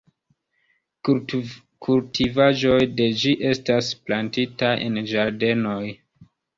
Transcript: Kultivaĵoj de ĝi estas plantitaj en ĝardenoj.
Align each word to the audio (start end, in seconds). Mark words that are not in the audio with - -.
Kultivaĵoj 1.89 2.79
de 2.97 3.09
ĝi 3.23 3.37
estas 3.53 3.93
plantitaj 4.09 4.75
en 4.91 5.03
ĝardenoj. 5.15 5.83